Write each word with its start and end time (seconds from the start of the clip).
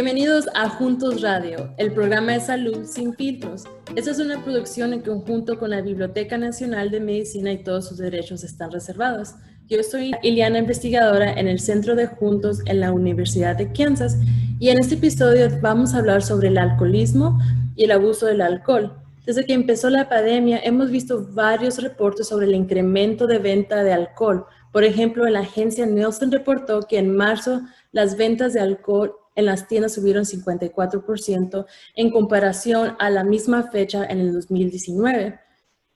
Bienvenidos 0.00 0.46
a 0.54 0.68
Juntos 0.68 1.22
Radio, 1.22 1.74
el 1.76 1.92
programa 1.92 2.30
de 2.30 2.38
salud 2.38 2.84
sin 2.84 3.14
filtros. 3.14 3.64
Esta 3.96 4.12
es 4.12 4.20
una 4.20 4.44
producción 4.44 4.92
en 4.92 5.00
conjunto 5.00 5.58
con 5.58 5.70
la 5.70 5.80
Biblioteca 5.80 6.38
Nacional 6.38 6.92
de 6.92 7.00
Medicina 7.00 7.50
y 7.50 7.64
todos 7.64 7.88
sus 7.88 7.98
derechos 7.98 8.44
están 8.44 8.70
reservados. 8.70 9.34
Yo 9.66 9.82
soy 9.82 10.12
Iliana, 10.22 10.60
investigadora 10.60 11.32
en 11.32 11.48
el 11.48 11.58
Centro 11.58 11.96
de 11.96 12.06
Juntos 12.06 12.60
en 12.66 12.78
la 12.78 12.92
Universidad 12.92 13.56
de 13.56 13.72
Kansas 13.72 14.16
y 14.60 14.68
en 14.68 14.78
este 14.78 14.94
episodio 14.94 15.48
vamos 15.60 15.92
a 15.92 15.98
hablar 15.98 16.22
sobre 16.22 16.46
el 16.46 16.58
alcoholismo 16.58 17.36
y 17.74 17.82
el 17.82 17.90
abuso 17.90 18.26
del 18.26 18.42
alcohol. 18.42 18.96
Desde 19.26 19.46
que 19.46 19.52
empezó 19.52 19.90
la 19.90 20.08
pandemia 20.08 20.60
hemos 20.62 20.92
visto 20.92 21.26
varios 21.32 21.82
reportes 21.82 22.28
sobre 22.28 22.46
el 22.46 22.54
incremento 22.54 23.26
de 23.26 23.40
venta 23.40 23.82
de 23.82 23.94
alcohol. 23.94 24.46
Por 24.72 24.84
ejemplo, 24.84 25.28
la 25.28 25.40
agencia 25.40 25.86
Nielsen 25.86 26.30
reportó 26.30 26.82
que 26.82 26.98
en 26.98 27.16
marzo 27.16 27.62
las 27.90 28.16
ventas 28.16 28.52
de 28.52 28.60
alcohol 28.60 29.12
en 29.38 29.46
las 29.46 29.68
tiendas 29.68 29.94
subieron 29.94 30.24
54% 30.24 31.64
en 31.94 32.10
comparación 32.10 32.96
a 32.98 33.08
la 33.08 33.22
misma 33.22 33.70
fecha 33.70 34.04
en 34.04 34.18
el 34.18 34.32
2019. 34.32 35.38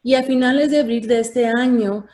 Y 0.05 0.15
a 0.15 0.23
finales 0.23 0.71
de 0.71 0.79
abril 0.79 1.09
de 1.09 1.19
este 1.19 1.47
año, 1.47 2.07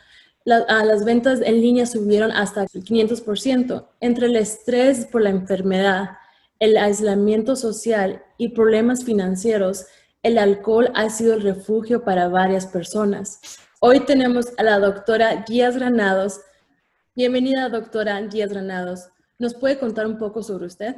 las 0.43 1.05
ventas 1.05 1.41
en 1.41 1.61
línea 1.61 1.85
subieron 1.85 2.31
hasta 2.31 2.65
500%. 2.65 3.87
Entre 3.99 4.25
el 4.25 4.37
estrés 4.37 5.05
por 5.05 5.21
la 5.21 5.29
enfermedad, 5.29 6.17
el 6.57 6.77
aislamiento 6.77 7.55
social 7.55 8.23
y 8.39 8.49
problemas 8.49 9.03
financieros, 9.03 9.85
el 10.23 10.39
alcohol 10.39 10.91
ha 10.95 11.11
sido 11.11 11.35
el 11.35 11.43
refugio 11.43 12.03
para 12.03 12.27
varias 12.27 12.65
personas. 12.65 13.39
Hoy 13.79 13.99
tenemos 13.99 14.47
a 14.57 14.63
la 14.63 14.79
doctora 14.79 15.45
Díaz 15.47 15.75
Granados. 15.75 16.41
Bienvenida, 17.15 17.69
doctora 17.69 18.19
Díaz 18.19 18.49
Granados. 18.49 19.09
¿Nos 19.37 19.53
puede 19.53 19.77
contar 19.77 20.07
un 20.07 20.17
poco 20.17 20.41
sobre 20.41 20.65
usted? 20.65 20.95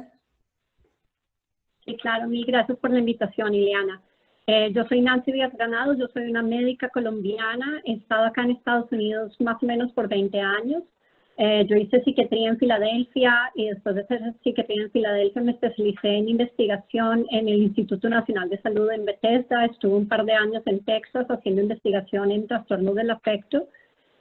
Sí, 1.84 1.96
claro, 1.96 2.28
mil 2.28 2.44
gracias 2.46 2.78
por 2.78 2.90
la 2.90 3.00
invitación, 3.00 3.54
Ileana. 3.54 4.00
Eh, 4.46 4.72
yo 4.72 4.84
soy 4.88 5.00
Nancy 5.00 5.32
Díaz 5.32 5.52
Granados, 5.52 5.98
yo 5.98 6.08
soy 6.08 6.28
una 6.28 6.42
médica 6.42 6.88
colombiana, 6.88 7.80
he 7.84 7.94
estado 7.94 8.26
acá 8.26 8.42
en 8.42 8.52
Estados 8.52 8.90
Unidos 8.90 9.34
más 9.40 9.62
o 9.62 9.66
menos 9.66 9.92
por 9.92 10.08
20 10.08 10.38
años. 10.40 10.82
Eh, 11.38 11.64
yo 11.68 11.76
hice 11.76 12.02
psiquiatría 12.02 12.50
en 12.50 12.58
Filadelfia 12.58 13.50
y 13.54 13.68
después 13.68 13.94
de 13.94 14.02
hacer 14.02 14.20
psiquiatría 14.44 14.82
en 14.82 14.90
Filadelfia 14.90 15.42
me 15.42 15.52
especialicé 15.52 16.08
en 16.08 16.28
investigación 16.28 17.26
en 17.30 17.48
el 17.48 17.62
Instituto 17.62 18.08
Nacional 18.08 18.48
de 18.48 18.60
Salud 18.60 18.90
en 18.90 19.04
Bethesda. 19.04 19.64
Estuve 19.64 19.94
un 19.94 20.08
par 20.08 20.24
de 20.24 20.34
años 20.34 20.62
en 20.66 20.84
Texas 20.84 21.26
haciendo 21.28 21.62
investigación 21.62 22.30
en 22.30 22.46
trastornos 22.46 22.94
del 22.94 23.10
afecto 23.10 23.66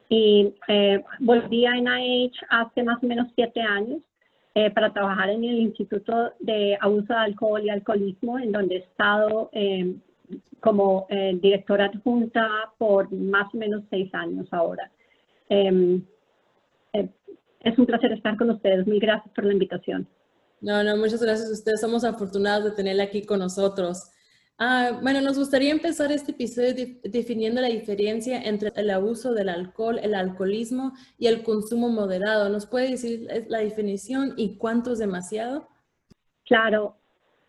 y 0.10 0.54
eh, 0.68 1.04
volví 1.20 1.66
a 1.66 1.74
NIH 1.74 2.46
hace 2.50 2.84
más 2.84 3.04
o 3.04 3.08
menos 3.08 3.28
siete 3.36 3.62
años 3.62 4.02
eh, 4.54 4.70
para 4.72 4.92
trabajar 4.92 5.30
en 5.30 5.44
el 5.44 5.60
Instituto 5.60 6.34
de 6.40 6.78
Abuso 6.82 7.14
de 7.14 7.20
Alcohol 7.20 7.64
y 7.64 7.70
Alcoholismo, 7.70 8.38
en 8.38 8.52
donde 8.52 8.76
he 8.76 8.80
estado 8.80 9.50
eh, 9.54 9.96
como 10.60 11.08
eh, 11.10 11.38
directora 11.42 11.86
adjunta 11.86 12.48
por 12.78 13.12
más 13.12 13.54
o 13.54 13.58
menos 13.58 13.84
seis 13.90 14.14
años 14.14 14.48
ahora. 14.52 14.92
Em, 15.50 16.04
es 16.94 17.78
un 17.78 17.86
placer 17.86 18.12
estar 18.12 18.38
con 18.38 18.50
ustedes. 18.50 18.86
Mil 18.88 19.00
gracias 19.00 19.34
por 19.34 19.46
la 19.46 19.54
invitación. 19.54 20.08
No, 20.60 20.84
no, 20.84 20.98
muchas 20.98 21.22
gracias 21.22 21.50
a 21.50 21.54
ustedes. 21.54 21.82
Somos 21.82 22.04
afortunados 22.04 22.64
de 22.66 22.72
tenerla 22.72 23.04
aquí 23.04 23.26
con 23.26 23.40
nosotros. 23.40 24.12
Ah, 24.58 25.00
bueno, 25.02 25.22
nos 25.22 25.40
gustaría 25.40 25.72
empezar 25.72 26.12
este 26.12 26.34
episodio 26.34 26.74
definiendo 27.04 27.62
la 27.62 27.68
diferencia 27.68 28.42
entre 28.44 28.72
el 28.76 28.92
abuso 28.92 29.34
del 29.34 29.50
alcohol, 29.50 30.00
el 30.04 30.14
alcoholismo 30.14 30.94
y 31.18 31.28
el 31.28 31.42
consumo 31.42 31.90
moderado. 31.90 32.48
¿Nos 32.50 32.68
puede 32.68 32.92
decir 32.92 33.28
la 33.48 33.58
definición 33.60 34.34
y 34.38 34.58
cuánto 34.58 34.94
es 34.94 35.00
demasiado? 35.00 35.68
Claro, 36.46 36.96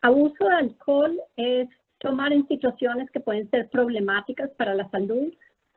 abuso 0.00 0.44
de 0.44 0.54
alcohol 0.54 1.20
es 1.36 1.68
tomar 1.98 2.32
en 2.32 2.46
situaciones 2.48 3.10
que 3.10 3.20
pueden 3.20 3.48
ser 3.50 3.68
problemáticas 3.68 4.50
para 4.56 4.74
la 4.74 4.88
salud. 4.90 5.32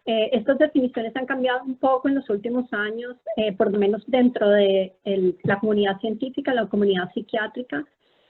Eh, 0.06 0.30
estas 0.34 0.58
definiciones 0.58 1.16
han 1.16 1.26
cambiado 1.26 1.64
un 1.64 1.78
poco 1.78 2.08
en 2.08 2.16
los 2.16 2.30
últimos 2.30 2.72
años, 2.72 3.16
eh, 3.38 3.52
por 3.54 3.72
lo 3.72 3.80
menos 3.80 4.04
dentro 4.08 4.50
de 4.50 4.96
la 5.44 5.60
comunidad 5.60 6.00
científica, 6.00 6.54
la 6.54 6.68
comunidad 6.68 7.12
psiquiátrica. 7.14 7.86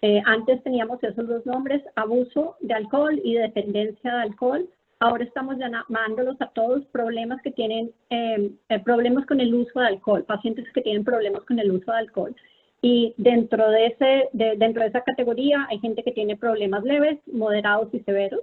Eh, 0.08 0.22
antes 0.28 0.62
teníamos 0.62 1.04
esos 1.04 1.28
dos 1.28 1.44
nombres, 1.48 1.82
abuso 1.96 2.58
de 2.60 2.76
alcohol 2.76 3.20
y 3.24 3.34
dependencia 3.34 4.14
de 4.14 4.22
alcohol. 4.22 4.70
Ahora 5.00 5.24
estamos 5.24 5.58
llamándolos 5.58 6.40
a 6.42 6.50
todos 6.52 6.86
problemas 6.92 7.42
que 7.42 7.52
tienen 7.52 7.92
em, 8.12 8.56
eh, 8.70 8.80
problemas 8.82 9.26
con 9.26 9.40
el 9.40 9.52
uso 9.56 9.80
de 9.80 9.88
alcohol, 9.88 10.24
pacientes 10.24 10.72
que 10.74 10.84
tienen 10.84 11.04
problemas 11.04 11.42
con 11.46 11.58
el 11.58 11.72
uso 11.72 11.92
de 11.92 11.98
alcohol. 11.98 12.36
Y 12.84 13.16
dentro 13.18 13.68
de, 13.72 13.88
ese, 13.88 14.30
dentro 14.34 14.84
de 14.84 14.90
esa 14.90 15.02
categoría 15.02 15.66
hay 15.72 15.80
gente 15.80 16.04
que 16.04 16.12
tiene 16.12 16.38
problemas 16.38 16.84
leves, 16.84 17.18
moderados 17.26 17.92
y 17.92 18.00
severos. 18.02 18.42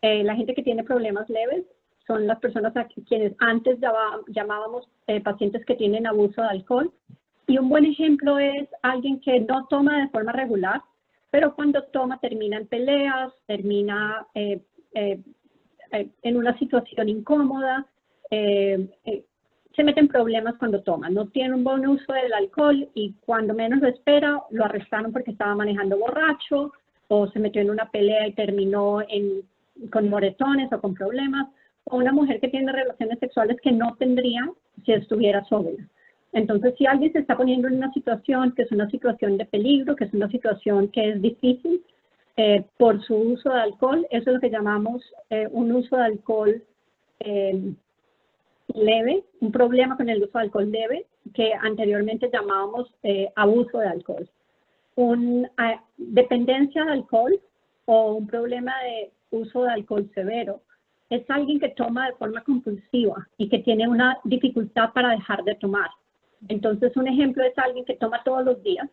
Eh, 0.00 0.24
la 0.24 0.34
gente 0.34 0.54
que 0.54 0.62
tiene 0.62 0.82
problemas 0.82 1.28
leves 1.28 1.66
son 2.06 2.26
las 2.26 2.38
personas 2.38 2.74
a 2.74 2.88
quienes 3.06 3.34
antes 3.40 3.78
llamábamos 4.28 4.88
pacientes 5.22 5.62
que 5.66 5.74
tienen 5.74 6.06
abuso 6.06 6.40
de 6.40 6.48
alcohol 6.48 6.90
y 7.46 7.58
un 7.58 7.68
buen 7.68 7.84
ejemplo 7.84 8.38
es 8.38 8.68
alguien 8.82 9.20
que 9.20 9.40
no 9.40 9.66
toma 9.66 10.00
de 10.00 10.08
forma 10.08 10.32
regular, 10.32 10.82
pero 11.30 11.54
cuando 11.54 11.82
toma 11.84 12.18
termina 12.18 12.56
en 12.56 12.66
peleas, 12.66 13.32
termina 13.46 14.26
eh, 14.34 14.60
eh, 14.94 15.20
eh, 15.92 16.08
en 16.22 16.36
una 16.36 16.58
situación 16.58 17.08
incómoda, 17.08 17.86
se 18.30 19.84
mete 19.84 20.00
en 20.00 20.08
problemas 20.08 20.54
cuando 20.58 20.82
toma. 20.82 21.08
No 21.10 21.28
tiene 21.28 21.54
un 21.54 21.62
buen 21.62 21.86
uso 21.86 22.12
del 22.12 22.32
alcohol 22.32 22.88
y 22.94 23.12
cuando 23.24 23.54
menos 23.54 23.80
lo 23.80 23.88
espera, 23.88 24.42
lo 24.50 24.64
arrestaron 24.64 25.12
porque 25.12 25.30
estaba 25.30 25.54
manejando 25.54 25.98
borracho 25.98 26.72
o 27.08 27.28
se 27.28 27.38
metió 27.38 27.60
en 27.60 27.70
una 27.70 27.88
pelea 27.90 28.26
y 28.26 28.32
terminó 28.32 29.00
con 29.92 30.08
moretones 30.08 30.72
o 30.72 30.80
con 30.80 30.94
problemas. 30.94 31.48
O 31.84 31.98
una 31.98 32.10
mujer 32.10 32.40
que 32.40 32.48
tiene 32.48 32.72
relaciones 32.72 33.18
sexuales 33.20 33.58
que 33.62 33.70
no 33.70 33.94
tendría 33.96 34.50
si 34.84 34.92
estuviera 34.92 35.44
sobria. 35.44 35.86
Entonces, 36.32 36.74
si 36.76 36.86
alguien 36.86 37.12
se 37.12 37.20
está 37.20 37.36
poniendo 37.36 37.68
en 37.68 37.76
una 37.76 37.92
situación 37.92 38.52
que 38.52 38.62
es 38.62 38.72
una 38.72 38.90
situación 38.90 39.38
de 39.38 39.46
peligro, 39.46 39.96
que 39.96 40.04
es 40.04 40.12
una 40.12 40.28
situación 40.28 40.88
que 40.88 41.10
es 41.10 41.22
difícil 41.22 41.82
eh, 42.36 42.64
por 42.76 43.02
su 43.02 43.14
uso 43.14 43.50
de 43.50 43.60
alcohol, 43.60 44.06
eso 44.10 44.30
es 44.30 44.34
lo 44.34 44.40
que 44.40 44.50
llamamos 44.50 45.02
eh, 45.30 45.48
un 45.50 45.72
uso 45.72 45.96
de 45.96 46.04
alcohol 46.04 46.62
eh, 47.20 47.72
leve, 48.74 49.24
un 49.40 49.52
problema 49.52 49.96
con 49.96 50.08
el 50.08 50.22
uso 50.22 50.38
de 50.38 50.44
alcohol 50.44 50.70
leve, 50.70 51.06
que 51.32 51.52
anteriormente 51.54 52.30
llamábamos 52.32 52.92
abuso 53.34 53.78
de 53.78 53.88
alcohol. 53.88 54.28
Una 54.94 55.50
dependencia 55.96 56.84
de 56.84 56.92
alcohol 56.92 57.40
o 57.86 58.12
un 58.14 58.26
problema 58.26 58.72
de 58.82 59.10
uso 59.30 59.62
de 59.64 59.70
alcohol 59.70 60.10
severo 60.14 60.60
es 61.10 61.28
alguien 61.30 61.60
que 61.60 61.68
toma 61.70 62.06
de 62.08 62.16
forma 62.16 62.42
compulsiva 62.42 63.26
y 63.38 63.48
que 63.48 63.60
tiene 63.60 63.88
una 63.88 64.18
dificultad 64.24 64.92
para 64.92 65.10
dejar 65.10 65.42
de 65.44 65.54
tomar. 65.54 65.88
Entonces, 66.48 66.96
un 66.96 67.08
ejemplo 67.08 67.44
es 67.44 67.56
alguien 67.58 67.84
que 67.84 67.96
toma 67.96 68.22
todos 68.24 68.44
los 68.44 68.62
días 68.62 68.88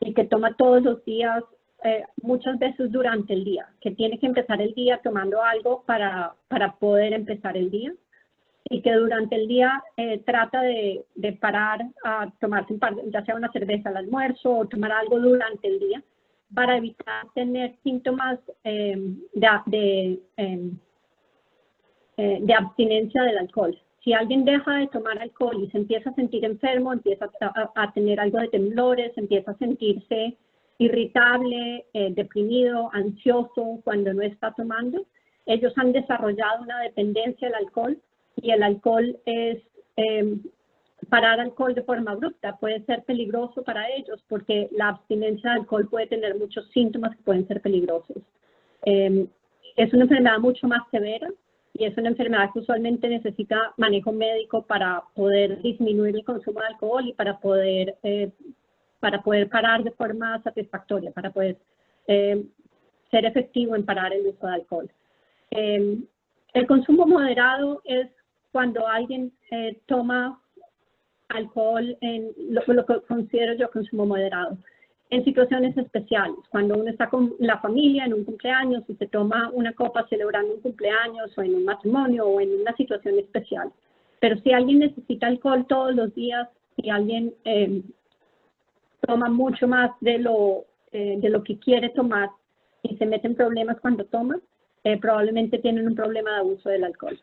y 0.00 0.14
que 0.14 0.24
toma 0.24 0.54
todos 0.56 0.82
los 0.82 1.04
días 1.04 1.42
eh, 1.84 2.04
muchas 2.22 2.58
veces 2.58 2.90
durante 2.90 3.34
el 3.34 3.44
día, 3.44 3.68
que 3.80 3.90
tiene 3.90 4.18
que 4.18 4.26
empezar 4.26 4.60
el 4.60 4.74
día 4.74 5.00
tomando 5.02 5.42
algo 5.42 5.82
para, 5.86 6.34
para 6.48 6.74
poder 6.76 7.12
empezar 7.12 7.56
el 7.56 7.70
día 7.70 7.92
y 8.64 8.82
que 8.82 8.92
durante 8.92 9.36
el 9.36 9.46
día 9.46 9.82
eh, 9.96 10.18
trata 10.26 10.62
de, 10.62 11.04
de, 11.14 11.32
parar 11.34 11.86
a 12.02 12.28
tomarse 12.40 12.72
un 12.72 12.80
par, 12.80 12.94
ya 13.12 13.24
sea 13.24 13.36
una 13.36 13.52
cerveza 13.52 13.90
al 13.90 13.98
almuerzo 13.98 14.58
o 14.58 14.66
tomar 14.66 14.90
algo 14.90 15.20
durante 15.20 15.68
el 15.68 15.78
día 15.78 16.02
para 16.52 16.76
evitar 16.76 17.26
tener 17.34 17.76
síntomas 17.82 18.40
eh, 18.64 18.96
de, 19.34 20.20
de, 20.36 20.70
de 22.40 22.54
abstinencia 22.54 23.22
del 23.22 23.38
alcohol 23.38 23.78
si 24.06 24.12
alguien 24.12 24.44
deja 24.44 24.72
de 24.74 24.86
tomar 24.86 25.18
alcohol 25.18 25.60
y 25.60 25.68
se 25.70 25.78
empieza 25.78 26.10
a 26.10 26.14
sentir 26.14 26.44
enfermo, 26.44 26.92
empieza 26.92 27.28
a, 27.74 27.92
tener 27.92 28.20
algo 28.20 28.38
de 28.38 28.46
temblores, 28.46 29.10
empieza 29.18 29.50
a 29.50 29.58
sentirse 29.58 30.36
irritable, 30.78 31.84
eh, 31.92 32.12
deprimido, 32.14 32.88
ansioso 32.92 33.80
cuando 33.82 34.14
no 34.14 34.22
está 34.22 34.52
tomando, 34.52 35.04
ellos 35.44 35.72
han 35.74 35.90
desarrollado 35.90 36.62
una 36.62 36.82
dependencia 36.82 37.48
al 37.48 37.56
alcohol 37.56 37.98
y 38.36 38.52
el 38.52 38.62
alcohol 38.62 39.18
es 39.26 39.60
em, 39.96 40.40
parar 41.08 41.40
alcohol 41.40 41.74
de 41.74 41.82
forma 41.82 42.12
abrupta 42.12 42.56
puede 42.58 42.84
ser 42.84 43.02
peligroso 43.02 43.64
para 43.64 43.90
ellos 43.90 44.22
porque 44.28 44.68
la 44.70 44.90
abstinencia 44.90 45.50
de 45.50 45.56
alcohol 45.56 45.88
puede 45.88 46.06
tener 46.06 46.36
muchos 46.36 46.70
síntomas 46.70 47.16
que 47.16 47.24
pueden 47.24 47.48
ser 47.48 47.60
peligrosos. 47.60 48.18
Em, 48.82 49.26
es 49.76 49.92
una 49.92 50.04
enfermedad 50.04 50.38
mucho 50.38 50.68
más 50.68 50.88
severa 50.92 51.28
y 51.78 51.84
es 51.84 51.96
una 51.98 52.08
enfermedad 52.08 52.50
que 52.52 52.60
usualmente 52.60 53.08
necesita 53.08 53.74
manejo 53.76 54.12
médico 54.12 54.62
para 54.62 55.02
poder 55.14 55.60
disminuir 55.60 56.16
el 56.16 56.24
consumo 56.24 56.60
de 56.60 56.66
alcohol 56.66 57.06
y 57.06 57.12
para 57.12 57.38
poder, 57.38 57.96
eh, 58.02 58.30
para 59.00 59.22
poder 59.22 59.48
parar 59.48 59.84
de 59.84 59.90
forma 59.90 60.42
satisfactoria, 60.42 61.10
para 61.10 61.30
poder 61.30 61.58
eh, 62.06 62.44
ser 63.10 63.26
efectivo 63.26 63.76
en 63.76 63.84
parar 63.84 64.12
el 64.12 64.26
uso 64.26 64.46
de 64.46 64.54
alcohol. 64.54 64.90
Eh, 65.50 65.98
el 66.54 66.66
consumo 66.66 67.06
moderado 67.06 67.82
es 67.84 68.08
cuando 68.52 68.86
alguien 68.86 69.32
toma 69.84 70.40
alcohol 71.28 71.96
en 72.00 72.30
lo, 72.50 72.62
lo, 72.72 72.86
que 72.86 73.00
considero 73.06 73.54
yo 73.54 73.70
consumo 73.70 74.06
moderado. 74.06 74.56
En 75.08 75.24
situaciones 75.24 75.76
especiales, 75.76 76.36
cuando 76.50 76.74
uno 76.74 76.90
está 76.90 77.08
con 77.08 77.34
la 77.38 77.58
familia 77.58 78.04
en 78.04 78.14
un 78.14 78.24
cumpleaños 78.24 78.82
y 78.88 78.94
se 78.94 79.06
toma 79.06 79.50
una 79.52 79.72
copa 79.72 80.06
celebrando 80.08 80.54
un 80.54 80.60
cumpleaños 80.60 81.36
o 81.36 81.42
en 81.42 81.54
un 81.54 81.64
matrimonio 81.64 82.26
o 82.26 82.40
en 82.40 82.60
una 82.60 82.74
situación 82.76 83.18
especial. 83.18 83.72
Pero 84.20 84.36
si 84.38 84.52
alguien 84.52 84.80
necesita 84.80 85.28
alcohol 85.28 85.66
todos 85.68 85.94
los 85.94 86.14
días 86.14 86.48
y 86.76 86.90
alguien 86.90 87.34
eh, 87.44 87.82
toma 89.06 89.28
mucho 89.28 89.68
más 89.68 89.92
de 90.00 90.18
lo, 90.18 90.64
eh, 90.90 91.16
de 91.18 91.30
lo 91.30 91.44
que 91.44 91.58
quiere 91.58 91.90
tomar 91.90 92.30
y 92.82 92.96
se 92.96 93.06
mete 93.06 93.28
en 93.28 93.36
problemas 93.36 93.78
cuando 93.80 94.04
toma, 94.06 94.38
eh, 94.82 94.98
probablemente 94.98 95.58
tienen 95.58 95.86
un 95.86 95.94
problema 95.94 96.32
de 96.32 96.38
abuso 96.38 96.68
del 96.68 96.84
alcohol. 96.84 97.18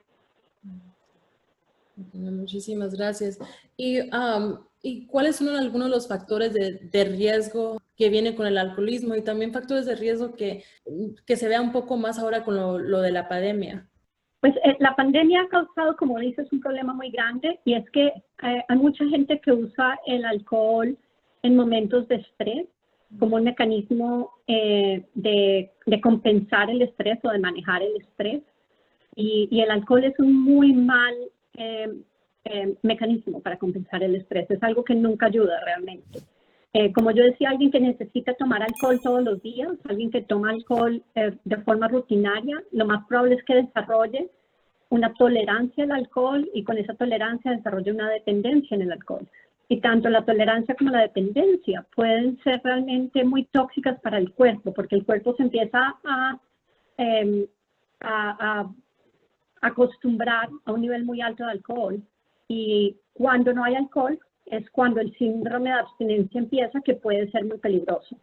Muchísimas 1.96 2.96
gracias. 2.96 3.40
Y, 3.78 4.00
¿Y 4.86 5.06
cuáles 5.08 5.38
son 5.38 5.50
algunos 5.56 5.88
de 5.88 5.96
los 5.96 6.08
factores 6.10 6.54
de, 6.54 6.74
de, 6.74 7.06
riesgo 7.06 7.82
que 7.96 8.10
vienen 8.10 8.36
con 8.36 8.48
el 8.48 8.58
alcoholismo 8.58 9.16
y 9.16 9.22
también 9.22 9.54
factores 9.54 9.86
de 9.86 9.96
riesgo 9.96 10.36
que, 10.36 10.64
que 11.26 11.38
se 11.38 11.48
vea 11.48 11.62
un 11.62 11.72
poco 11.72 11.96
más 11.96 12.20
ahora 12.20 12.44
con 12.44 12.56
lo, 12.56 12.78
lo 12.80 13.00
de 13.00 13.12
la 13.12 13.30
pandemia? 13.30 13.88
Pues 14.42 14.54
eh, 14.66 14.76
la 14.80 14.94
pandemia 14.94 15.44
ha 15.44 15.48
causado, 15.48 15.96
como 15.96 16.20
dices, 16.20 16.52
un 16.52 16.60
problema 16.60 16.94
muy 16.94 17.12
grande 17.12 17.62
y 17.64 17.76
es 17.76 17.90
que 17.92 18.08
eh, 18.08 18.64
hay 18.68 18.78
mucha 18.78 19.06
gente 19.08 19.40
que 19.40 19.54
usa 19.54 19.98
el 20.06 20.26
alcohol 20.26 20.98
en 21.44 21.56
momentos 21.56 22.06
de 22.10 22.16
estrés 22.16 22.68
como 23.20 23.38
un 23.38 23.46
mecanismo 23.46 24.32
eh, 24.48 25.06
de, 25.14 25.72
de, 25.86 26.02
compensar 26.02 26.70
el 26.70 26.82
estrés 26.82 27.20
o 27.24 27.30
de 27.30 27.40
manejar 27.40 27.84
el 27.84 27.96
estrés. 28.02 28.42
Y, 29.16 29.48
y 29.50 29.62
el 29.62 29.72
alcohol 29.72 30.04
es 30.04 30.20
un 30.20 30.44
muy 30.44 30.74
mal 30.74 31.16
eh, 31.56 31.90
eh, 32.46 32.76
mecanismo 32.82 33.42
para 33.42 33.58
compensar 33.58 34.04
el 34.04 34.16
estrés. 34.16 34.50
Es 34.50 34.62
algo 34.64 34.84
que 34.84 34.96
nunca 34.96 35.28
ayuda 35.28 35.60
realmente. 35.64 36.20
Eh, 36.74 36.92
como 36.92 37.12
yo 37.12 37.24
decía, 37.24 37.50
alguien 37.50 37.72
que 37.72 37.80
necesita 37.80 38.34
tomar 38.34 38.64
alcohol 38.64 39.00
todos 39.02 39.24
los 39.24 39.42
días, 39.42 39.72
alguien 39.88 40.12
que 40.12 40.24
toma 40.24 40.50
alcohol 40.50 41.04
de 41.14 41.58
forma 41.58 41.88
rutinaria, 41.88 42.62
lo 42.72 42.86
más 42.86 43.06
probable 43.08 43.36
es 43.36 43.44
que 43.44 43.56
desarrolle 43.56 44.30
una 44.90 45.14
tolerancia 45.14 45.84
al 45.84 45.92
alcohol 45.92 46.50
y 46.54 46.64
con 46.64 46.78
esa 46.78 46.96
tolerancia 46.96 47.52
desarrolle 47.52 47.92
una 47.92 48.10
dependencia 48.10 48.76
en 48.76 48.82
el 48.82 48.92
alcohol. 48.92 49.28
Y 49.70 49.80
tanto 49.80 50.10
la 50.10 50.26
tolerancia 50.26 50.76
como 50.76 50.90
la 50.90 51.02
dependencia 51.02 51.86
pueden 51.96 52.40
ser 52.44 52.60
realmente 52.64 53.24
muy 53.24 53.46
tóxicas 53.46 54.00
para 54.02 54.18
el 54.18 54.32
cuerpo, 54.34 54.74
porque 54.74 54.96
el 54.96 55.06
cuerpo 55.06 55.36
se 55.36 55.44
empieza 55.44 55.96
a, 56.04 56.40
em, 56.98 57.46
a, 58.02 58.62
a 58.62 58.74
acostumbrar 59.64 60.50
a 60.66 60.74
un 60.74 60.82
nivel 60.82 61.06
muy 61.06 61.22
alto 61.22 61.46
de 61.46 61.52
alcohol 61.52 62.02
y 62.48 62.98
cuando 63.14 63.54
no 63.54 63.64
hay 63.64 63.76
alcohol 63.76 64.20
es 64.46 64.70
cuando 64.72 65.00
el 65.00 65.16
síndrome 65.18 65.70
de 65.70 65.76
abstinencia 65.80 66.40
empieza 66.40 66.82
que 66.82 66.96
puede 66.96 67.32
ser 67.32 67.46
muy 67.46 67.58
peligroso. 67.58 68.18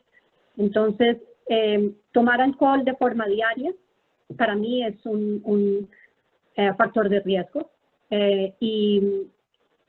Entonces, 0.59 1.17
em, 1.47 1.95
tomar 2.13 2.41
alcohol 2.43 2.85
de 2.85 2.95
forma 2.95 3.27
diaria 3.27 3.73
para 4.37 4.55
mí 4.55 4.85
es 4.85 4.95
un, 5.07 5.41
un 5.45 5.89
eh, 6.57 6.73
factor 6.77 7.09
de 7.09 7.21
riesgo 7.21 7.71
eh, 8.11 8.55
y, 8.61 9.03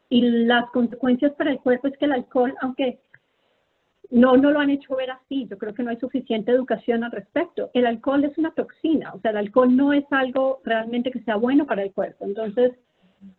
y 0.10 0.22
las 0.22 0.70
consecuencias 0.72 1.34
para 1.34 1.52
el 1.52 1.60
cuerpo 1.60 1.90
es 1.90 1.98
que 1.98 2.06
el 2.06 2.14
alcohol, 2.14 2.56
aunque 2.62 3.00
no, 4.12 4.36
no 4.36 4.52
lo 4.52 4.60
han 4.60 4.70
hecho 4.70 4.96
ver 4.96 5.10
así. 5.12 5.48
Yo 5.50 5.58
creo 5.58 5.74
que 5.74 5.84
no 5.84 5.90
hay 5.90 5.98
suficiente 5.98 6.52
educación 6.52 7.04
al 7.04 7.12
respecto. 7.12 7.72
El 7.74 7.86
alcohol 7.86 8.24
es 8.26 8.38
una 8.38 8.52
toxina, 8.52 9.14
o 9.14 9.20
sea, 9.20 9.32
el 9.32 9.38
alcohol 9.38 9.76
no 9.76 9.94
es 9.94 10.06
algo 10.12 10.62
realmente 10.64 11.12
que 11.12 11.22
sea 11.22 11.38
bueno 11.38 11.66
para 11.66 11.84
el 11.84 11.94
cuerpo. 11.94 12.26
Entonces, 12.26 12.74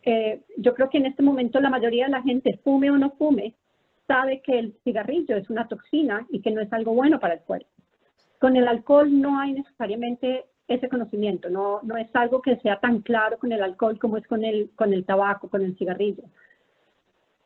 eh, 0.02 0.40
yo 0.56 0.74
creo 0.74 0.88
que 0.88 0.98
en 0.98 1.06
este 1.06 1.22
momento 1.22 1.60
la 1.60 1.70
mayoría 1.70 2.06
de 2.06 2.12
la 2.12 2.22
gente, 2.22 2.58
fume 2.64 2.90
o 2.90 2.96
no 2.96 3.10
fume, 3.12 3.54
sabe 4.06 4.40
que 4.40 4.58
el 4.58 4.74
cigarrillo 4.82 5.36
es 5.36 5.48
una 5.50 5.68
toxina 5.68 6.26
y 6.30 6.40
que 6.40 6.50
no 6.50 6.60
es 6.60 6.72
algo 6.72 6.94
bueno 6.94 7.20
para 7.20 7.34
el 7.34 7.40
cuerpo. 7.40 7.68
Con 8.40 8.56
el 8.56 8.66
alcohol 8.66 9.20
no 9.20 9.38
hay 9.38 9.52
necesariamente 9.52 10.46
ese 10.68 10.88
conocimiento, 10.88 11.50
no, 11.50 11.80
no 11.82 11.96
es 11.96 12.08
algo 12.14 12.40
que 12.40 12.56
sea 12.56 12.80
tan 12.80 13.00
claro 13.00 13.38
con 13.38 13.52
el 13.52 13.62
alcohol 13.62 13.98
como 13.98 14.16
es 14.16 14.26
con 14.26 14.44
el, 14.44 14.70
con 14.74 14.92
el 14.92 15.04
tabaco, 15.04 15.50
con 15.50 15.62
el 15.62 15.76
cigarrillo. 15.76 16.24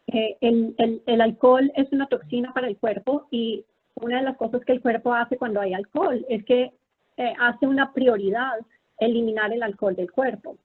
Eh, 0.09 0.37
el, 0.41 1.21
alcohol 1.21 1.73
es 1.75 1.91
una 1.93 2.07
toxina 2.07 2.53
para 2.55 2.69
el 2.69 2.77
cuerpo 2.77 3.27
y 3.31 3.65
una 3.97 4.19
de 4.19 4.25
las 4.25 4.37
cosas 4.37 4.65
que 4.65 4.73
el 4.73 4.81
cuerpo 4.81 5.13
hace 5.13 5.37
cuando 5.37 5.61
hay 5.61 5.75
alcohol 5.75 6.25
es 6.29 6.45
que 6.45 6.73
eh, 7.17 7.35
hace 7.41 7.67
una 7.67 7.93
prioridad 7.93 8.55
eliminar 8.99 9.53
el 9.53 9.63
alcohol 9.63 9.97
del 9.97 10.11
cuerpo. 10.11 10.57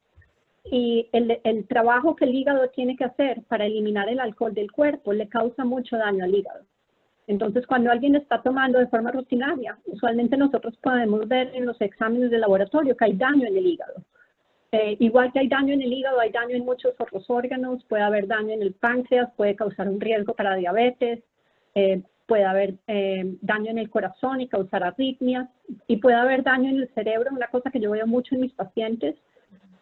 Y 0.65 1.09
el, 1.11 1.39
el, 1.43 1.67
trabajo 1.67 2.15
que 2.15 2.25
el 2.25 2.35
hígado 2.35 2.69
tiene 2.69 2.95
que 2.95 3.05
hacer 3.05 3.41
para 3.47 3.65
eliminar 3.65 4.09
el 4.09 4.19
alcohol 4.19 4.53
del 4.53 4.71
cuerpo 4.71 5.11
le 5.11 5.27
causa 5.27 5.65
mucho 5.65 5.97
daño 5.97 6.23
al 6.23 6.35
hígado. 6.35 6.65
Entonces, 7.25 7.65
cuando 7.65 7.89
alguien 7.89 8.15
está 8.15 8.41
tomando 8.41 8.77
de 8.77 8.87
forma 8.87 9.11
rutinaria, 9.11 9.77
usualmente 9.85 10.37
nosotros 10.37 10.75
podemos 10.77 11.27
ver 11.27 11.51
en 11.55 11.65
los 11.65 11.79
exámenes 11.81 12.29
de 12.29 12.37
laboratorio 12.37 12.95
que 12.95 13.05
hay 13.05 13.13
daño 13.13 13.47
en 13.47 13.57
el 13.57 13.65
hígado. 13.65 14.03
Eh, 14.73 14.95
igual 14.99 15.33
que 15.33 15.39
hay 15.39 15.49
daño 15.49 15.73
en 15.73 15.81
el 15.81 15.91
hígado, 15.91 16.19
hay 16.21 16.31
daño 16.31 16.55
en 16.55 16.63
muchos 16.63 16.93
otros 16.97 17.29
órganos, 17.29 17.83
puede 17.85 18.03
haber 18.03 18.25
daño 18.25 18.53
en 18.53 18.61
el 18.61 18.73
páncreas, 18.73 19.29
puede 19.35 19.55
causar 19.55 19.89
un 19.89 19.99
riesgo 19.99 20.33
para 20.33 20.55
diabetes, 20.55 21.19
eh, 21.75 22.01
puede 22.25 22.45
haber 22.45 22.75
eh, 22.87 23.35
daño 23.41 23.71
en 23.71 23.79
el 23.79 23.89
corazón 23.89 24.39
y 24.39 24.47
causar 24.47 24.83
arritmias, 24.83 25.49
y 25.87 25.97
puede 25.97 26.15
haber 26.15 26.43
daño 26.43 26.69
en 26.69 26.77
el 26.77 26.89
cerebro. 26.93 27.31
Una 27.33 27.47
cosa 27.47 27.69
que 27.69 27.81
yo 27.81 27.91
veo 27.91 28.07
mucho 28.07 28.33
en 28.33 28.41
mis 28.41 28.53
pacientes 28.53 29.17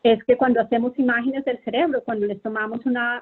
es 0.02 0.24
que 0.24 0.38
cuando 0.38 0.60
hacemos 0.60 0.98
imágenes 0.98 1.46
del 1.46 1.64
cerebro, 1.64 2.04
cuando 2.04 2.26
les 2.26 2.42
tomamos 2.42 2.84
una 2.88 3.22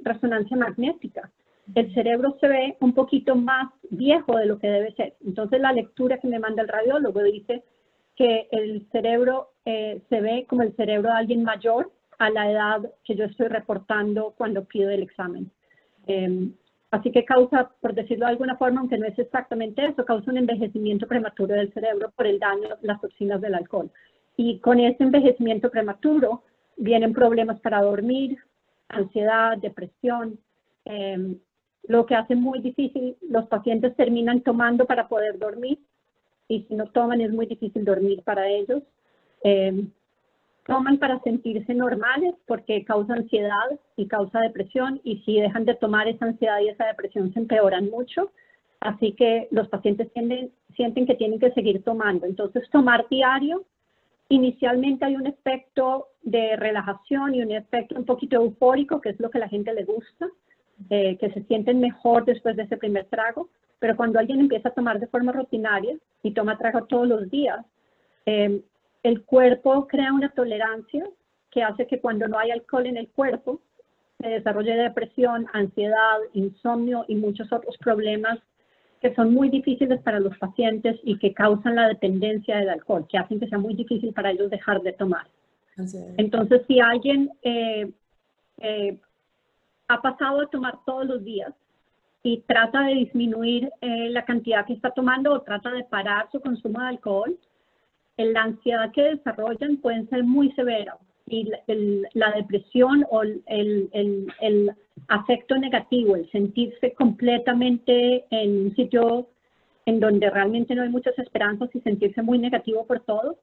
resonancia 0.00 0.56
magnética, 0.56 1.30
el 1.74 1.92
cerebro 1.92 2.36
se 2.40 2.48
ve 2.48 2.76
un 2.80 2.94
poquito 2.94 3.34
más 3.36 3.70
viejo 3.90 4.38
de 4.38 4.46
lo 4.46 4.58
que 4.58 4.68
debe 4.68 4.94
ser. 4.94 5.14
Entonces 5.26 5.60
la 5.60 5.72
lectura 5.72 6.18
que 6.18 6.28
me 6.28 6.38
manda 6.38 6.62
el 6.62 6.68
radiólogo 6.68 7.22
dice 7.22 7.62
que 8.16 8.48
el 8.50 8.86
cerebro 8.92 9.50
eh, 9.64 10.00
se 10.08 10.20
ve 10.20 10.46
como 10.48 10.62
el 10.62 10.74
cerebro 10.76 11.10
de 11.10 11.16
alguien 11.16 11.42
mayor 11.42 11.90
a 12.18 12.30
la 12.30 12.50
edad 12.50 12.92
que 13.04 13.16
yo 13.16 13.24
estoy 13.24 13.48
reportando 13.48 14.34
cuando 14.36 14.64
pido 14.64 14.90
el 14.90 15.02
examen. 15.02 15.50
Em, 16.06 16.52
así 16.90 17.10
que 17.10 17.24
causa, 17.24 17.70
por 17.80 17.94
decirlo 17.94 18.26
de 18.26 18.32
alguna 18.32 18.56
forma, 18.56 18.80
aunque 18.80 18.98
no 18.98 19.06
es 19.06 19.18
exactamente 19.18 19.84
eso, 19.84 20.04
causa 20.04 20.30
un 20.30 20.38
envejecimiento 20.38 21.08
prematuro 21.08 21.54
del 21.54 21.72
cerebro 21.72 22.12
por 22.14 22.26
el 22.26 22.38
daño, 22.38 22.76
las 22.82 23.00
toxinas 23.00 23.40
del 23.40 23.54
alcohol. 23.54 23.90
Y 24.36 24.58
con 24.60 24.80
ese 24.80 25.02
envejecimiento 25.02 25.70
prematuro 25.70 26.42
vienen 26.76 27.12
problemas 27.12 27.60
para 27.60 27.82
dormir, 27.82 28.38
ansiedad, 28.88 29.58
depresión, 29.58 30.38
em, 30.84 31.38
lo 31.86 32.06
que 32.06 32.14
hace 32.14 32.34
muy 32.34 32.60
difícil, 32.60 33.16
los 33.28 33.46
pacientes 33.46 33.94
terminan 33.96 34.40
tomando 34.40 34.86
para 34.86 35.08
poder 35.08 35.38
dormir 35.38 35.78
y 36.48 36.62
si 36.64 36.74
no 36.74 36.86
toman 36.86 37.20
es 37.20 37.32
muy 37.32 37.46
difícil 37.46 37.84
dormir 37.84 38.22
para 38.22 38.48
ellos. 38.48 38.82
Eh, 39.42 39.86
toman 40.66 40.98
para 40.98 41.20
sentirse 41.20 41.74
normales 41.74 42.34
porque 42.46 42.84
causa 42.84 43.14
ansiedad 43.14 43.78
y 43.96 44.06
causa 44.06 44.40
depresión 44.40 45.00
y 45.04 45.18
si 45.18 45.40
dejan 45.40 45.64
de 45.64 45.74
tomar 45.74 46.08
esa 46.08 46.26
ansiedad 46.26 46.60
y 46.60 46.68
esa 46.68 46.86
depresión 46.86 47.32
se 47.32 47.40
empeoran 47.40 47.90
mucho. 47.90 48.30
Así 48.80 49.12
que 49.12 49.48
los 49.50 49.68
pacientes 49.68 50.08
sienten 50.12 51.06
que 51.06 51.14
tienen 51.14 51.38
que 51.38 51.52
seguir 51.52 51.82
tomando. 51.82 52.26
Entonces, 52.26 52.68
tomar 52.70 53.06
diario, 53.08 53.64
inicialmente 54.28 55.06
hay 55.06 55.16
un 55.16 55.26
efecto 55.26 56.08
de 56.22 56.56
relajación 56.56 57.34
y 57.34 57.42
un 57.42 57.52
efecto 57.52 57.94
un 57.96 58.04
poquito 58.04 58.36
eufórico, 58.36 59.00
que 59.00 59.10
es 59.10 59.20
lo 59.20 59.30
que 59.30 59.38
a 59.38 59.42
la 59.42 59.48
gente 59.48 59.72
le 59.72 59.84
gusta, 59.84 60.28
eh, 60.90 61.16
que 61.18 61.30
se 61.30 61.44
sienten 61.44 61.80
mejor 61.80 62.24
después 62.24 62.56
de 62.56 62.64
ese 62.64 62.76
primer 62.76 63.06
trago. 63.06 63.48
Pero 63.84 63.98
cuando 63.98 64.18
alguien 64.18 64.40
empieza 64.40 64.70
a 64.70 64.72
tomar 64.72 64.98
de 64.98 65.08
forma 65.08 65.30
rutinaria 65.30 65.94
y 66.22 66.30
toma 66.30 66.56
trago 66.56 66.86
todos 66.86 67.06
los 67.06 67.30
días, 67.30 67.66
eh, 68.24 68.62
el 69.02 69.24
cuerpo 69.26 69.86
crea 69.86 70.10
una 70.10 70.30
tolerancia 70.30 71.06
que 71.50 71.62
hace 71.62 71.86
que 71.86 72.00
cuando 72.00 72.26
no 72.26 72.38
hay 72.38 72.50
alcohol 72.50 72.86
en 72.86 72.96
el 72.96 73.10
cuerpo 73.10 73.60
se 74.18 74.28
desarrolle 74.28 74.74
depresión, 74.74 75.48
ansiedad, 75.52 76.16
insomnio 76.32 77.04
y 77.08 77.16
muchos 77.16 77.52
otros 77.52 77.76
problemas 77.76 78.38
que 79.02 79.14
son 79.14 79.34
muy 79.34 79.50
difíciles 79.50 80.00
para 80.00 80.18
los 80.18 80.34
pacientes 80.38 80.98
y 81.02 81.18
que 81.18 81.34
causan 81.34 81.74
la 81.74 81.88
dependencia 81.88 82.56
del 82.56 82.70
alcohol, 82.70 83.06
que 83.06 83.18
hacen 83.18 83.38
que 83.38 83.48
sea 83.48 83.58
muy 83.58 83.74
difícil 83.74 84.14
para 84.14 84.30
ellos 84.30 84.48
dejar 84.48 84.80
de 84.80 84.94
tomar. 84.94 85.26
Entonces, 86.16 86.62
si 86.66 86.80
alguien 86.80 87.32
eh, 87.42 87.92
eh, 88.62 88.98
ha 89.88 90.00
pasado 90.00 90.40
a 90.40 90.46
tomar 90.46 90.78
todos 90.86 91.04
los 91.04 91.22
días 91.22 91.52
y 92.24 92.38
trata 92.48 92.86
de 92.86 92.94
disminuir 92.94 93.70
eh, 93.82 94.08
la 94.08 94.24
cantidad 94.24 94.66
que 94.66 94.72
está 94.72 94.90
tomando 94.90 95.30
o 95.32 95.42
trata 95.42 95.70
de 95.70 95.84
parar 95.84 96.26
su 96.32 96.40
consumo 96.40 96.80
de 96.80 96.88
alcohol, 96.88 97.38
la 98.16 98.42
ansiedad 98.44 98.90
que 98.92 99.02
desarrollan 99.02 99.76
pueden 99.76 100.08
ser 100.08 100.24
muy 100.24 100.50
severas 100.52 100.96
y 101.26 101.50
la 102.14 102.32
depresión 102.32 103.04
o 103.10 103.22
el, 103.22 103.42
el, 103.46 104.32
el, 104.40 104.72
afecto 105.08 105.56
negativo, 105.58 106.14
el 106.14 106.30
sentirse 106.30 106.92
completamente 106.92 108.24
en 108.30 108.66
un 108.66 108.76
sitio 108.76 109.26
en 109.86 110.00
donde 110.00 110.30
realmente 110.30 110.74
no 110.74 110.82
hay 110.82 110.88
muchas 110.88 111.18
esperanzas 111.18 111.68
y 111.74 111.80
sentirse 111.80 112.22
muy 112.22 112.38
negativo 112.38 112.86
por 112.86 113.00
todo, 113.00 113.36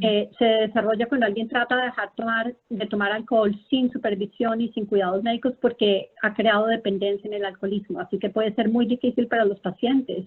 eh, 0.00 0.30
se 0.38 0.44
desarrolla 0.44 1.06
cuando 1.06 1.26
alguien 1.26 1.48
trata 1.48 1.76
de 1.76 1.84
dejar 1.84 2.12
tomar, 2.14 2.54
de 2.68 2.86
tomar 2.86 3.12
alcohol 3.12 3.54
sin 3.70 3.92
supervisión 3.92 4.60
y 4.60 4.72
sin 4.72 4.86
cuidados 4.86 5.22
médicos 5.22 5.54
porque 5.60 6.10
ha 6.22 6.34
creado 6.34 6.66
dependencia 6.66 7.28
en 7.28 7.34
el 7.34 7.44
alcoholismo. 7.44 8.00
Así 8.00 8.18
que 8.18 8.30
puede 8.30 8.54
ser 8.54 8.68
muy 8.68 8.86
difícil 8.86 9.28
para 9.28 9.44
los 9.44 9.60
pacientes 9.60 10.26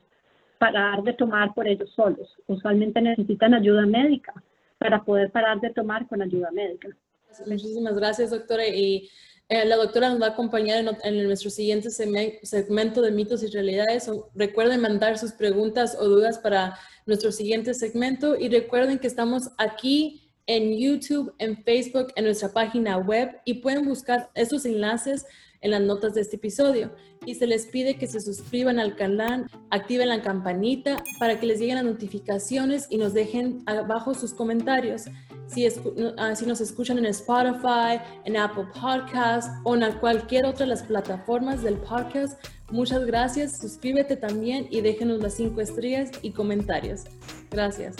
parar 0.59 1.03
de 1.03 1.13
tomar 1.13 1.53
por 1.53 1.67
ellos 1.67 1.89
solos. 1.95 2.37
Usualmente 2.47 3.01
necesitan 3.01 3.53
ayuda 3.53 3.85
médica 3.85 4.33
para 4.77 5.03
poder 5.03 5.31
parar 5.31 5.59
de 5.59 5.71
tomar 5.71 6.07
con 6.07 6.21
ayuda 6.21 6.51
médica. 6.51 6.89
Muchísimas 7.45 7.95
gracias, 7.95 8.31
doctora. 8.31 8.67
Y 8.67 9.09
eh, 9.49 9.65
la 9.65 9.77
doctora 9.77 10.09
nos 10.09 10.21
va 10.21 10.27
a 10.27 10.29
acompañar 10.29 10.85
en, 11.03 11.23
nuestro 11.23 11.49
siguiente 11.49 11.89
segmento 11.89 13.01
de 13.01 13.09
mitos 13.09 13.41
y 13.41 13.47
realidades. 13.47 14.07
recuerden 14.35 14.79
mandar 14.79 15.17
sus 15.17 15.31
preguntas 15.31 15.97
o 15.99 16.05
dudas 16.05 16.37
para 16.37 16.77
nuestro 17.07 17.31
siguiente 17.31 17.73
segmento 17.73 18.35
y 18.39 18.47
recuerden 18.47 18.99
que 18.99 19.07
estamos 19.07 19.49
aquí 19.57 20.29
en 20.45 20.77
YouTube, 20.77 21.33
en 21.39 21.63
Facebook, 21.63 22.13
en 22.15 22.25
nuestra 22.25 22.49
página 22.49 22.97
web 22.97 23.39
y 23.43 23.55
pueden 23.55 23.87
buscar 23.87 24.29
esos 24.35 24.65
enlaces 24.65 25.25
en 25.61 25.71
las 25.71 25.81
notas 25.81 26.13
de 26.13 26.21
este 26.21 26.35
episodio. 26.35 26.91
Y 27.25 27.33
se 27.33 27.47
les 27.47 27.65
pide 27.65 27.97
que 27.97 28.05
se 28.05 28.21
suscriban 28.21 28.79
al 28.79 28.95
canal, 28.95 29.47
activen 29.71 30.09
la 30.09 30.21
campanita 30.21 31.03
para 31.19 31.39
que 31.39 31.47
les 31.47 31.59
lleguen 31.59 31.77
las 31.77 31.85
notificaciones 31.85 32.85
y 32.91 32.97
nos 32.97 33.15
dejen 33.15 33.63
abajo 33.65 34.13
sus 34.13 34.31
comentarios. 34.31 35.05
Si, 35.49 35.67
ah, 36.17 36.35
si 36.35 36.45
nos 36.45 36.61
escuchan 36.61 36.99
en 36.99 37.05
Spotify, 37.07 37.99
en 38.25 38.37
Apple 38.37 38.65
Podcast 38.79 39.49
o 39.63 39.75
en 39.75 39.91
cualquier 39.93 40.45
otra 40.45 40.65
de 40.65 40.67
las 40.67 40.83
plataformas 40.83 41.63
del 41.63 41.77
podcast, 41.77 42.39
muchas 42.69 43.05
gracias. 43.05 43.57
Suscríbete 43.57 44.15
también 44.15 44.67
y 44.69 44.81
déjenos 44.81 45.21
las 45.21 45.33
cinco 45.33 45.61
estrellas 45.61 46.11
y 46.21 46.31
comentarios. 46.31 47.05
Gracias. 47.49 47.95